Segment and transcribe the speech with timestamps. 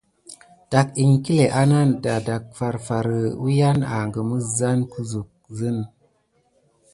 [0.71, 2.43] Taki ekile anada dak
[2.87, 3.05] far
[3.41, 5.85] wuyani akum ezane ba kusuh zene.